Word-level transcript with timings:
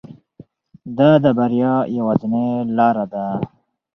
دا 0.97 1.09
د 1.23 1.25
بریا 1.37 1.73
یوازینۍ 1.97 2.49
لاره 2.77 3.05
ده. 3.13 3.25